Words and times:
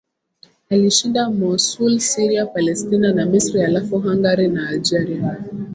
alishinda 0.69 1.29
Mosul 1.29 1.99
Syria 1.99 2.45
Palestina 2.45 3.13
na 3.13 3.25
Misri 3.25 3.61
halafu 3.61 3.99
Hungary 3.99 4.47
na 4.47 4.69
Algeria 4.69 5.39